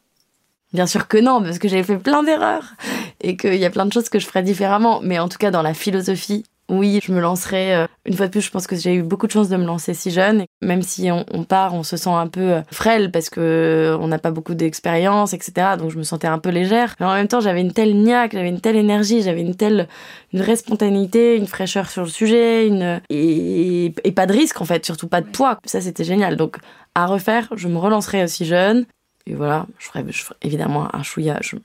[0.74, 2.74] Bien sûr que non, parce que j'ai fait plein d'erreurs
[3.22, 5.00] et qu'il y a plein de choses que je ferais différemment.
[5.02, 7.76] Mais en tout cas, dans la philosophie oui, je me lancerai.
[7.76, 9.66] Euh, une fois de plus, je pense que j'ai eu beaucoup de chance de me
[9.66, 10.46] lancer si jeune.
[10.62, 14.08] Même si on, part, on se sent un peu euh, frêle parce que euh, on
[14.08, 15.76] n'a pas beaucoup d'expérience, etc.
[15.80, 16.96] Donc je me sentais un peu légère.
[17.00, 19.88] Mais en même temps, j'avais une telle niaque, j'avais une telle énergie, j'avais une telle
[20.34, 24.86] une vraie spontanéité, une fraîcheur sur le sujet, une et, pas de risque en fait,
[24.86, 25.60] surtout pas de poids.
[25.64, 26.36] Ça, c'était génial.
[26.36, 26.58] Donc
[26.96, 28.86] à refaire, je me relancerai aussi jeune.
[29.26, 30.04] Et voilà, je ferai,
[30.42, 31.38] évidemment un chouïa.
[31.42, 31.56] Je,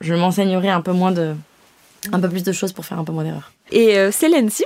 [0.00, 1.34] je m'enseignerai un peu moins de
[2.10, 3.52] un peu plus de choses pour faire un peu moins d'erreurs.
[3.70, 4.10] Et euh,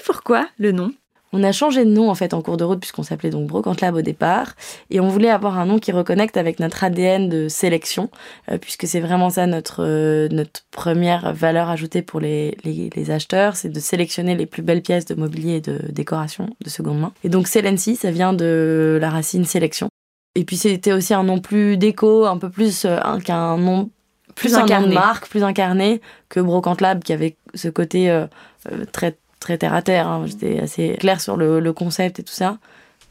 [0.05, 0.93] pourquoi le nom?
[1.33, 3.81] On a changé de nom en fait en cours de route puisqu'on s'appelait donc Brocante
[3.81, 4.55] Lab au départ
[4.91, 8.11] et on voulait avoir un nom qui reconnecte avec notre ADN de sélection
[8.51, 13.57] euh, puisque c'est vraiment ça notre euh, notre première valeur ajoutée pour les, les, acheteurs,
[13.57, 17.13] c'est de sélectionner les plus belles pièces de mobilier et de décoration de seconde main.
[17.23, 19.89] Et donc Celency, ça vient de la racine sélection.
[20.37, 23.91] Et puis c'était aussi un nom plus déco, un peu plus euh, qu'un nom
[24.37, 24.95] plus, incarné.
[24.95, 28.27] marque, plus incarné que Brocante Lab qui avait ce côté euh,
[28.71, 30.07] euh, très très terre à terre.
[30.07, 30.27] Hein.
[30.27, 32.59] J'étais assez claire sur le, concept et tout ça.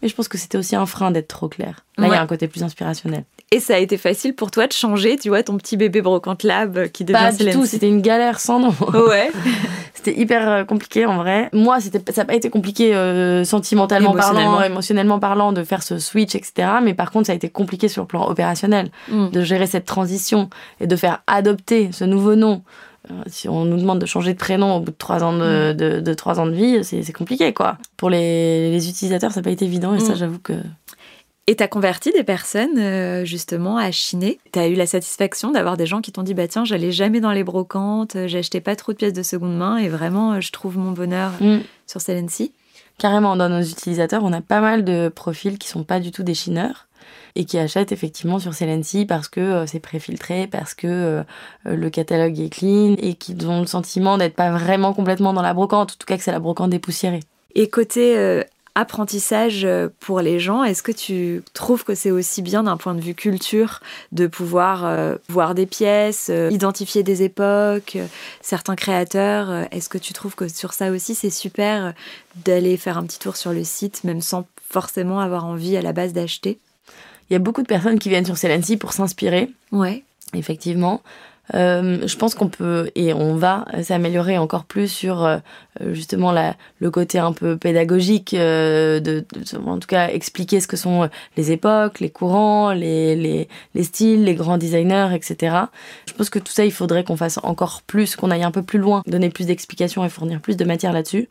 [0.02, 1.86] Mais je pense que c'était aussi un frein d'être trop clair.
[1.98, 3.26] Là, il y a un côté plus inspirationnel.
[3.56, 6.44] Et ça a été facile pour toi de changer, tu vois, ton petit bébé brocante
[6.44, 8.74] lab qui devient Pas du tout, c'était une galère sans nom.
[9.08, 9.32] Ouais.
[9.94, 11.50] c'était hyper euh, compliqué en vrai.
[11.54, 16.00] Moi, c'était, ça n'a pas été compliqué euh, sentimentalement parlant, émotionnellement parlant, de faire ce
[16.00, 16.68] switch, etc.
[16.84, 19.30] Mais par contre, ça a été compliqué sur le plan opérationnel, mm.
[19.30, 20.50] de gérer cette transition
[20.82, 22.62] et de faire adopter ce nouveau nom.
[23.10, 25.72] Euh, si on nous demande de changer de prénom au bout de trois ans de,
[25.72, 26.02] mm.
[26.02, 27.78] de, ans de vie, c'est compliqué, quoi.
[27.96, 30.18] Pour les, les utilisateurs, ça n'a pas été évident, et ça, mm.
[30.18, 30.54] j'avoue que
[31.48, 34.40] et t'as converti des personnes euh, justement à chiner.
[34.52, 37.32] T'as eu la satisfaction d'avoir des gens qui t'ont dit bah tiens j'allais jamais dans
[37.32, 40.52] les brocantes, euh, j'achetais pas trop de pièces de seconde main et vraiment euh, je
[40.52, 41.60] trouve mon bonheur mm.
[41.86, 42.52] sur Celency.
[42.98, 46.24] Carrément dans nos utilisateurs on a pas mal de profils qui sont pas du tout
[46.24, 46.88] des chineurs
[47.36, 51.22] et qui achètent effectivement sur Celency parce que c'est préfiltré, parce que
[51.66, 55.54] le catalogue est clean et qui ont le sentiment d'être pas vraiment complètement dans la
[55.54, 57.20] brocante, en tout cas que c'est la brocante dépoussiérée.
[57.54, 59.68] Et côté apprentissage
[60.00, 60.64] pour les gens.
[60.64, 63.80] Est-ce que tu trouves que c'est aussi bien d'un point de vue culture
[64.12, 67.98] de pouvoir voir des pièces, identifier des époques,
[68.42, 71.94] certains créateurs Est-ce que tu trouves que sur ça aussi c'est super
[72.44, 75.94] d'aller faire un petit tour sur le site, même sans forcément avoir envie à la
[75.94, 76.60] base d'acheter?
[77.30, 79.50] Il y a beaucoup de personnes qui viennent sur Celency pour s'inspirer.
[79.72, 80.04] Ouais.
[80.34, 81.02] Effectivement.
[81.54, 85.38] Euh, je pense qu'on peut et on va s'améliorer encore plus sur euh,
[85.92, 89.26] justement la, le côté un peu pédagogique, euh, de,
[89.66, 94.24] en tout cas expliquer ce que sont les époques, les courants, les, les, les, styles,
[94.24, 95.56] les grands designers, etc.
[96.08, 98.64] Je pense que tout ça, il faudrait qu'on fasse encore plus, qu'on aille un peu
[98.64, 101.28] plus loin, donner plus d'explications et fournir plus de matière là-dessus.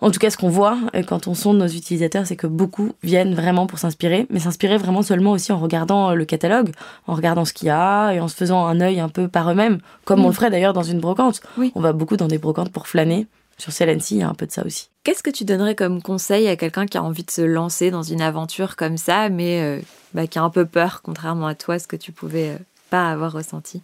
[0.00, 2.92] En tout cas, ce qu'on voit euh, quand on sonde nos utilisateurs, c'est que beaucoup
[3.02, 6.72] viennent vraiment pour s'inspirer, mais s'inspirer vraiment seulement aussi en regardant euh, le catalogue,
[7.06, 9.50] en regardant ce qu'il y a et en se faisant un œil un peu par
[9.50, 11.40] eux-mêmes, comme on le ferait d'ailleurs dans une brocante.
[11.74, 13.26] On va beaucoup dans des brocantes pour flâner.
[13.58, 14.90] Sur Celency, il y a un peu de ça aussi.
[15.02, 18.02] Qu'est-ce que tu donnerais comme conseil à quelqu'un qui a envie de se lancer dans
[18.02, 19.80] une aventure comme ça, mais euh,
[20.12, 22.58] bah, qui a un peu peur, contrairement à toi, ce que tu pouvait
[22.90, 23.80] pas avoir ressenti?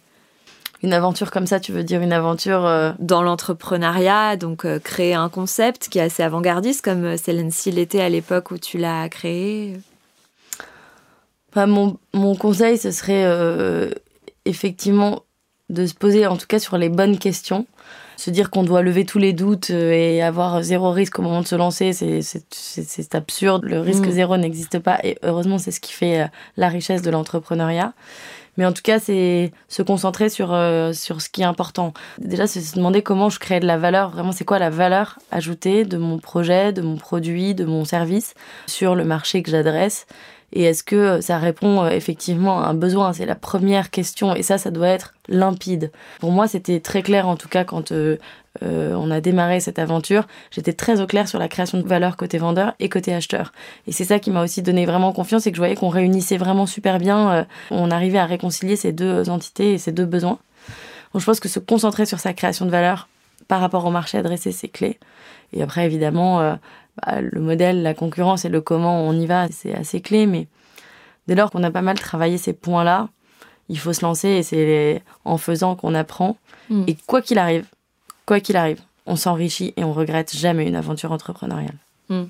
[0.83, 5.13] Une aventure comme ça, tu veux dire une aventure euh, dans l'entrepreneuriat, donc euh, créer
[5.13, 9.07] un concept qui est assez avant-gardiste comme euh, Celency l'était à l'époque où tu l'as
[9.09, 9.77] créé
[11.55, 13.27] mon, mon, conseil, ce serait
[14.43, 15.21] effectivement
[15.69, 17.67] de se poser en tout cas sur les bonnes questions.
[18.17, 21.47] Se dire qu'on doit lever tous les doutes et avoir zéro risque au moment de
[21.47, 23.65] se lancer, c'est absurde.
[23.65, 24.11] Le risque mm.
[24.11, 27.93] zéro n'existe pas et heureusement, c'est ce qui fait la richesse de l'entrepreneuriat.
[28.57, 31.93] Mais en tout cas, c'est se concentrer sur, euh, sur ce qui est important.
[32.19, 34.11] Déjà, c'est se demander comment je crée de la valeur.
[34.11, 38.35] Vraiment, c'est quoi la valeur ajoutée de mon projet, de mon produit, de mon service
[38.67, 40.05] sur le marché que j'adresse?
[40.55, 43.11] Et est-ce que ça répond euh, effectivement à un besoin?
[43.11, 44.35] C'est la première question.
[44.35, 45.91] Et ça, ça doit être limpide.
[46.19, 47.91] Pour moi, c'était très clair, en tout cas, quand
[48.63, 52.17] euh, on a démarré cette aventure, j'étais très au clair sur la création de valeur
[52.17, 53.51] côté vendeur et côté acheteur.
[53.87, 56.37] Et c'est ça qui m'a aussi donné vraiment confiance et que je voyais qu'on réunissait
[56.37, 57.31] vraiment super bien.
[57.31, 60.39] Euh, on arrivait à réconcilier ces deux entités et ces deux besoins.
[61.13, 63.07] Donc je pense que se concentrer sur sa création de valeur
[63.47, 64.99] par rapport au marché adressé, c'est clé.
[65.51, 66.55] Et après, évidemment, euh,
[67.01, 70.25] bah, le modèle, la concurrence et le comment on y va, c'est assez clé.
[70.25, 70.47] Mais
[71.27, 73.09] dès lors qu'on a pas mal travaillé ces points-là,
[73.69, 76.37] il faut se lancer et c'est en faisant qu'on apprend.
[76.69, 76.83] Mm.
[76.87, 77.65] Et quoi qu'il arrive,
[78.25, 81.77] quoi qu'il arrive, on s'enrichit et on regrette jamais une aventure entrepreneuriale.
[82.09, 82.23] Mm.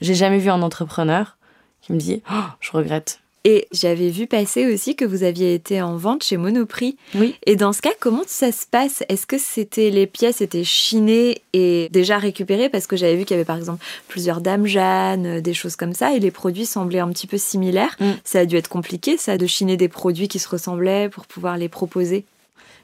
[0.00, 1.36] J'ai jamais vu un entrepreneur
[1.80, 3.20] qui me dit oh, je regrette.
[3.46, 6.96] Et j'avais vu passer aussi que vous aviez été en vente chez Monoprix.
[7.14, 7.34] Oui.
[7.44, 9.02] Et dans ce cas, comment ça se passe?
[9.10, 12.70] Est-ce que c'était les pièces étaient chinées et déjà récupérées?
[12.70, 15.76] Parce que j'avais vu qu'il y avait par exemple plusieurs dames Jeanne, euh, des choses
[15.76, 17.96] comme ça, et les produits semblaient un petit peu similaires.
[18.00, 18.12] Mm.
[18.24, 21.58] Ça a dû être compliqué, ça, de chiner des produits qui se ressemblaient pour pouvoir
[21.58, 22.24] les proposer.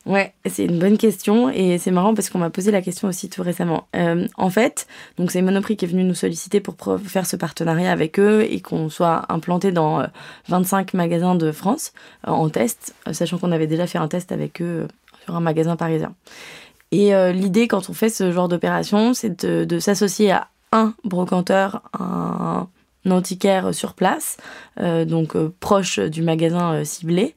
[0.07, 3.29] Ouais, c'est une bonne question et c'est marrant parce qu'on m'a posé la question aussi
[3.29, 3.87] tout récemment.
[3.95, 4.87] Euh, en fait,
[5.19, 8.61] donc c'est Monoprix qui est venu nous solliciter pour faire ce partenariat avec eux et
[8.61, 10.03] qu'on soit implanté dans
[10.49, 11.93] 25 euh, magasins de France
[12.27, 14.89] euh, en test, sachant qu'on avait déjà fait un test avec eux
[15.25, 16.15] sur un magasin parisien.
[16.93, 21.83] Et l'idée quand on fait ce genre d'opération, c'est de, de s'associer à un brocanteur,
[21.97, 22.67] un
[23.09, 24.37] antiquaire sur place,
[24.81, 27.35] euh, donc euh, proche du magasin euh, ciblé,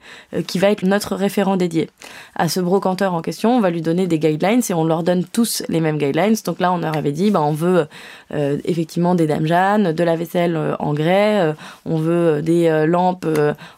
[0.47, 1.89] qui va être notre référent dédié.
[2.36, 5.23] À ce brocanteur en question, on va lui donner des guidelines et on leur donne
[5.23, 6.36] tous les mêmes guidelines.
[6.45, 7.88] Donc là, on leur avait dit, bah, on veut
[8.32, 11.54] effectivement des dames Jeanne, de la vaisselle en grès,
[11.86, 13.28] on veut des lampes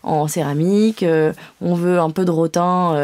[0.03, 1.03] en céramique,
[1.61, 2.95] on veut un peu de rotin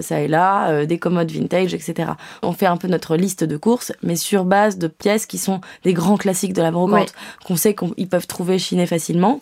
[0.00, 2.12] ça et là, des commodes vintage, etc.
[2.42, 5.60] On fait un peu notre liste de courses, mais sur base de pièces qui sont
[5.82, 7.12] des grands classiques de la brocante,
[7.44, 9.40] qu'on sait qu'ils peuvent trouver chiné facilement.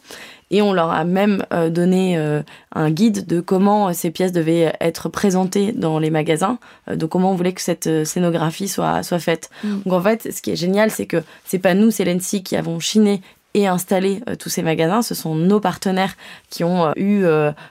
[0.51, 2.43] Et on leur a même euh, donné euh,
[2.75, 7.33] un guide de comment ces pièces devaient être présentées dans les magasins, euh, de comment
[7.33, 9.51] on voulait que cette scénographie soit, soit faite.
[9.63, 9.81] Mm.
[9.85, 12.57] Donc en fait, ce qui est génial, c'est que c'est pas nous, c'est l'ENSI, qui
[12.57, 13.21] avons chiné
[13.55, 15.03] et installé tous ces magasins.
[15.03, 16.17] Ce sont nos partenaires
[16.51, 17.25] qui ont eu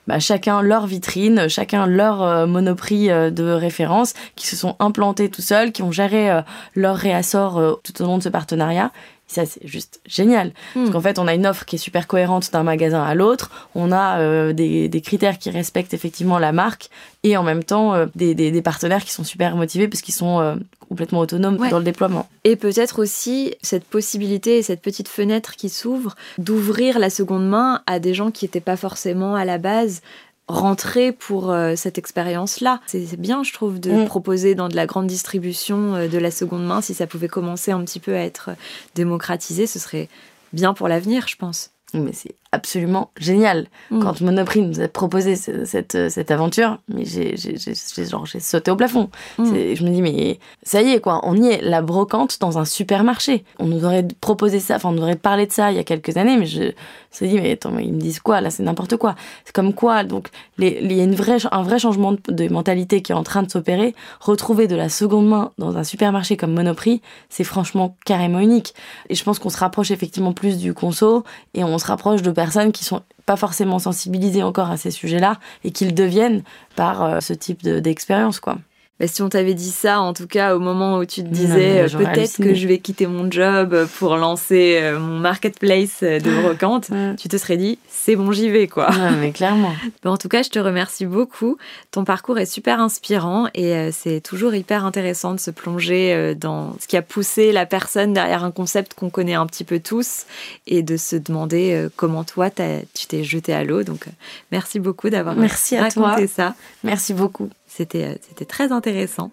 [0.08, 5.72] bah, chacun leur vitrine, chacun leur monoprix de référence, qui se sont implantés tout seuls,
[5.72, 6.42] qui ont géré
[6.74, 8.92] leur réassort tout au long de ce partenariat
[9.28, 10.54] ça, c'est juste génial.
[10.74, 10.92] Parce hmm.
[10.94, 13.52] qu'en fait, on a une offre qui est super cohérente d'un magasin à l'autre.
[13.76, 16.90] On a euh, des, des, critères qui respectent effectivement la marque
[17.24, 20.14] et en même temps euh, des, des, des, partenaires qui sont super motivés parce qu'ils
[20.14, 20.56] sont euh,
[20.88, 22.30] complètement autonomes dans le déploiement.
[22.46, 27.82] Et peut-être aussi cette possibilité et cette petite fenêtre qui s'ouvre d'ouvrir la seconde main
[27.86, 30.02] à des gens qui n'étaient pas forcément à la base
[30.48, 32.80] rentrer pour euh, cette expérience-là.
[32.88, 34.06] C'est bien, je trouve, de mm.
[34.06, 36.82] proposer dans de la grande distribution euh, de la seconde main.
[36.82, 38.52] Si ça pouvait commencer un petit peu à être
[38.96, 40.08] démocratisé, ce serait
[40.54, 41.72] bien pour l'avenir, je pense.
[41.94, 43.68] Mais c'est absolument génial.
[43.92, 44.00] Mm.
[44.02, 48.26] Quand Monoprix nous a proposé ce- cette, cette aventure, mais j'ai j'ai- j'ai- j'ai- genre,
[48.26, 49.10] j'ai sauté au plafond.
[49.38, 49.46] Mm.
[49.46, 52.58] C'est- Je me dis, mais ça y est, quoi, on y est, la brocante dans
[52.58, 53.44] un supermarché.
[53.60, 55.84] On nous aurait proposé ça, enfin, on nous aurait parlé de ça il y a
[55.84, 56.72] quelques années, mais je me
[57.12, 59.16] suis dit, mais attends, mais ils me disent quoi, là, c'est n'importe quoi.
[59.46, 60.30] C'est comme quoi, donc,
[60.60, 63.44] il y a une vraie, un vrai changement de, de mentalité qui est en train
[63.44, 63.94] de s'opérer.
[64.20, 68.74] Retrouver de la seconde main dans un supermarché comme Monoprix, c'est franchement carrément unique.
[69.10, 71.24] Et je pense qu'on se rapproche effectivement plus du conso
[71.54, 75.40] et on se rapproche de personnes qui sont pas forcément sensibilisées encore à ces sujets-là
[75.64, 76.44] et qu'ils deviennent
[76.76, 78.58] par euh, ce type de- d'expérience, quoi.
[79.00, 81.82] Bah, si on t'avait dit ça, en tout cas, au moment où tu te disais
[81.82, 86.32] euh, peut-être que je vais quitter mon job pour lancer euh, mon marketplace euh, de
[86.42, 87.16] brocante, Ouais.
[87.16, 88.90] tu te serais dit c'est bon, j'y vais quoi.
[88.90, 89.74] Ouais, mais clairement.
[90.04, 91.58] Bah, en tout cas, je te remercie beaucoup.
[91.92, 96.76] Ton parcours est super inspirant et euh, c'est toujours hyper intéressant de se plonger dans
[96.80, 100.26] ce qui a poussé la personne derrière un concept qu'on connaît un petit peu tous
[100.66, 103.84] et de se demander comment toi tu t'es jeté à l'eau.
[103.84, 104.06] Donc,
[104.52, 106.18] merci beaucoup d'avoir raconté toi.
[106.28, 106.56] ça.
[106.84, 107.50] Merci beaucoup.
[107.78, 109.30] C'était euh, c'était très intéressant.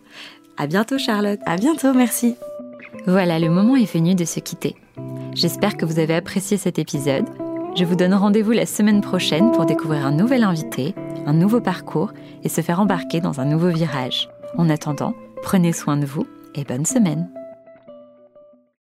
[0.59, 1.41] À bientôt, Charlotte.
[1.47, 2.37] À bientôt, merci.
[3.07, 4.77] Voilà, le moment est venu de se quitter.
[5.35, 7.25] J'espère que vous avez apprécié cet épisode.
[7.75, 12.13] Je vous donne rendez-vous la semaine prochaine pour découvrir un nouvel invité, un nouveau parcours
[12.43, 14.29] et se faire embarquer dans un nouveau virage.
[14.59, 17.31] En attendant, prenez soin de vous et bonne semaine.